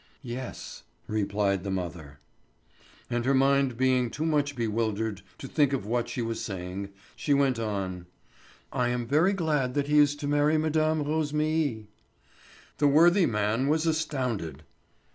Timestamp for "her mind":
3.23-3.77